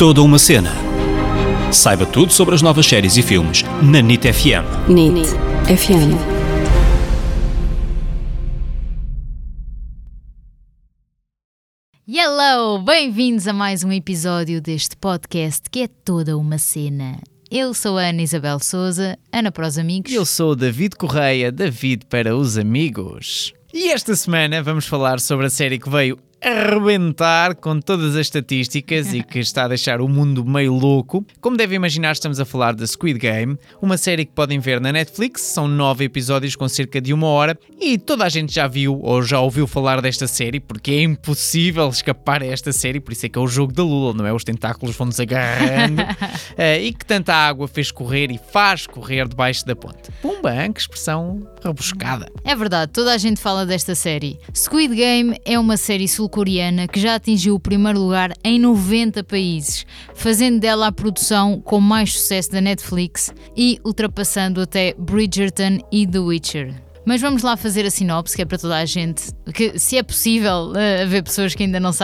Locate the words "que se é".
69.54-70.02